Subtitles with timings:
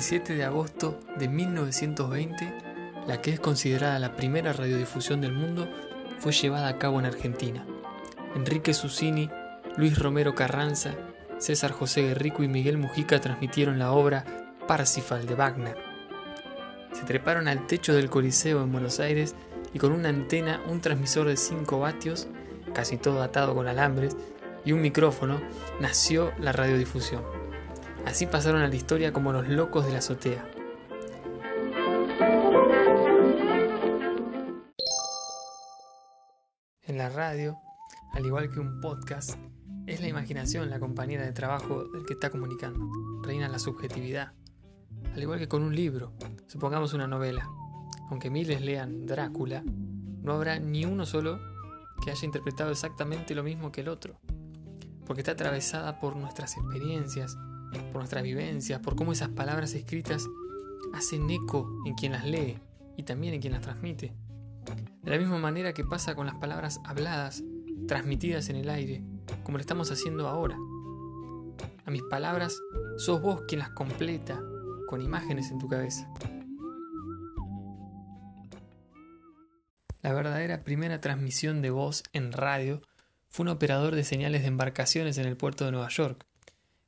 [0.00, 2.54] 17 de agosto de 1920,
[3.06, 5.68] la que es considerada la primera radiodifusión del mundo
[6.20, 7.66] fue llevada a cabo en Argentina.
[8.34, 9.28] Enrique Susini,
[9.76, 10.94] Luis Romero Carranza,
[11.36, 14.24] César José Guerrico y Miguel Mujica transmitieron la obra
[14.66, 15.76] Parsifal de Wagner.
[16.92, 19.34] Se treparon al techo del Coliseo en Buenos Aires
[19.74, 22.26] y con una antena, un transmisor de 5 vatios,
[22.72, 24.16] casi todo atado con alambres,
[24.64, 25.42] y un micrófono,
[25.78, 27.39] nació la radiodifusión.
[28.06, 30.44] Así pasaron a la historia como los locos de la azotea.
[36.82, 37.56] En la radio,
[38.12, 39.38] al igual que un podcast,
[39.86, 42.90] es la imaginación la compañera de trabajo del que está comunicando.
[43.22, 44.32] Reina la subjetividad.
[45.14, 46.12] Al igual que con un libro,
[46.46, 47.48] supongamos una novela.
[48.10, 51.38] Aunque miles lean Drácula, no habrá ni uno solo
[52.04, 54.18] que haya interpretado exactamente lo mismo que el otro.
[55.06, 57.36] Porque está atravesada por nuestras experiencias,
[57.70, 60.28] por nuestras vivencias, por cómo esas palabras escritas
[60.92, 62.58] hacen eco en quien las lee
[62.96, 64.12] y también en quien las transmite.
[65.02, 67.42] De la misma manera que pasa con las palabras habladas,
[67.88, 69.02] transmitidas en el aire,
[69.42, 70.56] como lo estamos haciendo ahora.
[71.84, 72.58] A mis palabras,
[72.98, 74.42] sos vos quien las completa
[74.86, 76.08] con imágenes en tu cabeza.
[80.02, 82.80] La verdadera primera transmisión de voz en radio
[83.28, 86.26] fue un operador de señales de embarcaciones en el puerto de Nueva York,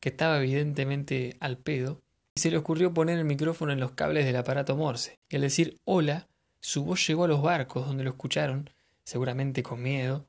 [0.00, 2.00] que estaba evidentemente al pedo,
[2.34, 5.42] y se le ocurrió poner el micrófono en los cables del aparato Morse, y al
[5.42, 6.28] decir hola,
[6.60, 8.70] su voz llegó a los barcos donde lo escucharon,
[9.04, 10.26] seguramente con miedo,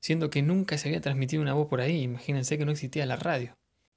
[0.00, 3.16] siendo que nunca se había transmitido una voz por ahí, imagínense que no existía la
[3.16, 3.56] radio.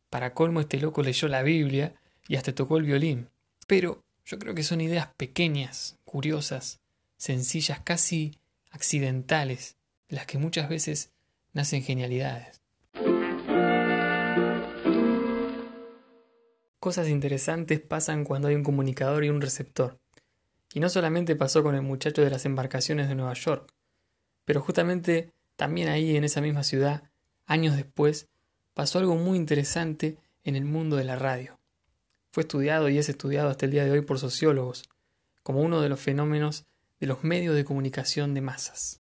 [0.09, 1.95] Para colmo este loco leyó la Biblia
[2.27, 3.29] y hasta tocó el violín.
[3.67, 6.81] Pero yo creo que son ideas pequeñas, curiosas,
[7.17, 8.37] sencillas, casi
[8.71, 9.77] accidentales,
[10.09, 11.11] de las que muchas veces
[11.53, 12.60] nacen genialidades.
[16.81, 19.99] Cosas interesantes pasan cuando hay un comunicador y un receptor.
[20.73, 23.71] Y no solamente pasó con el muchacho de las embarcaciones de Nueva York,
[24.45, 27.03] pero justamente también ahí en esa misma ciudad,
[27.45, 28.29] años después,
[28.73, 31.59] pasó algo muy interesante en el mundo de la radio.
[32.31, 34.89] Fue estudiado y es estudiado hasta el día de hoy por sociólogos,
[35.43, 36.65] como uno de los fenómenos
[36.99, 38.99] de los medios de comunicación de masas.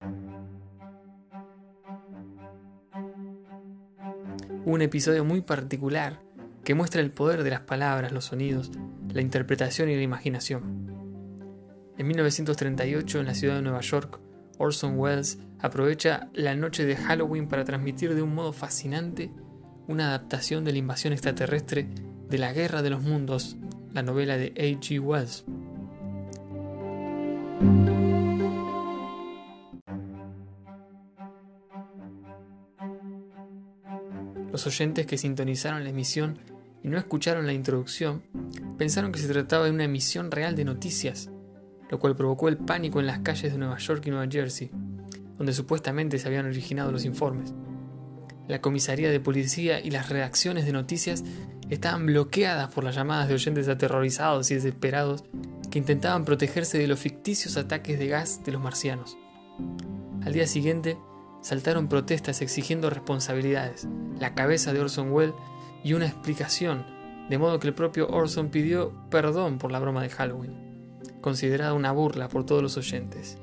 [4.65, 6.27] Un episodio muy particular
[6.69, 8.69] que muestra el poder de las palabras, los sonidos,
[9.11, 10.85] la interpretación y la imaginación.
[11.97, 14.19] En 1938, en la ciudad de Nueva York,
[14.59, 19.31] Orson Welles aprovecha la noche de Halloween para transmitir de un modo fascinante
[19.87, 21.89] una adaptación de la invasión extraterrestre
[22.29, 23.57] de La Guerra de los Mundos,
[23.91, 24.99] la novela de A.G.
[24.99, 25.45] Wells.
[34.51, 36.37] Los oyentes que sintonizaron la emisión
[36.89, 38.23] no escucharon la introducción,
[38.77, 41.29] pensaron que se trataba de una emisión real de noticias,
[41.89, 44.71] lo cual provocó el pánico en las calles de Nueva York y Nueva Jersey,
[45.37, 47.53] donde supuestamente se habían originado los informes.
[48.47, 51.23] La comisaría de policía y las redacciones de noticias
[51.69, 55.23] estaban bloqueadas por las llamadas de oyentes aterrorizados y desesperados
[55.69, 59.17] que intentaban protegerse de los ficticios ataques de gas de los marcianos.
[60.23, 60.97] Al día siguiente,
[61.41, 63.87] saltaron protestas exigiendo responsabilidades,
[64.19, 65.35] la cabeza de Orson Welles
[65.83, 66.85] y una explicación,
[67.29, 71.91] de modo que el propio Orson pidió perdón por la broma de Halloween, considerada una
[71.91, 73.37] burla por todos los oyentes.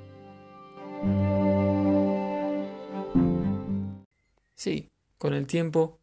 [4.54, 6.00] Sí, con el tiempo,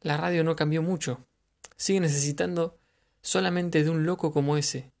[0.00, 1.26] la radio no cambió mucho.
[1.76, 2.78] Sigue necesitando
[3.20, 4.92] solamente de un loco como ese,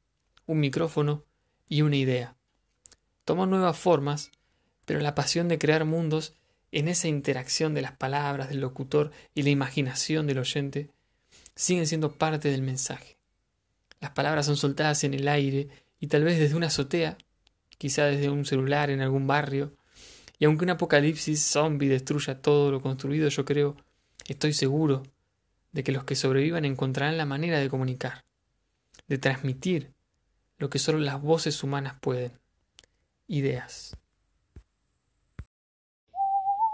[0.46, 1.24] un micrófono
[1.68, 2.36] y una idea.
[3.24, 4.30] Tomó nuevas formas,
[4.84, 6.36] pero la pasión de crear mundos
[6.72, 10.90] en esa interacción de las palabras del locutor y la imaginación del oyente
[11.54, 13.18] siguen siendo parte del mensaje.
[14.00, 15.68] Las palabras son soltadas en el aire
[16.00, 17.18] y tal vez desde una azotea,
[17.78, 19.76] quizá desde un celular en algún barrio,
[20.38, 23.76] y aunque un apocalipsis zombie destruya todo lo construido, yo creo,
[24.26, 25.04] estoy seguro,
[25.70, 28.24] de que los que sobrevivan encontrarán la manera de comunicar,
[29.06, 29.92] de transmitir
[30.58, 32.32] lo que solo las voces humanas pueden,
[33.28, 33.96] ideas.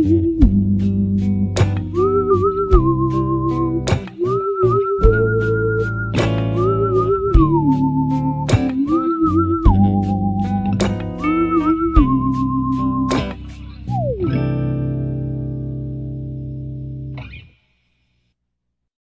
[0.00, 0.29] Mm-hmm.